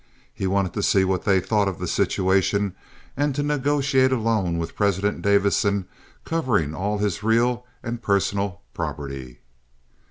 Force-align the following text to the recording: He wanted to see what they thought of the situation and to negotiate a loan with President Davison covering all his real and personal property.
He 0.33 0.47
wanted 0.47 0.73
to 0.73 0.81
see 0.81 1.03
what 1.05 1.25
they 1.25 1.39
thought 1.39 1.67
of 1.67 1.77
the 1.77 1.85
situation 1.87 2.73
and 3.15 3.35
to 3.35 3.43
negotiate 3.43 4.11
a 4.11 4.17
loan 4.17 4.57
with 4.57 4.75
President 4.75 5.21
Davison 5.21 5.85
covering 6.25 6.73
all 6.73 6.97
his 6.97 7.21
real 7.21 7.67
and 7.83 8.01
personal 8.01 8.61
property. 8.73 9.41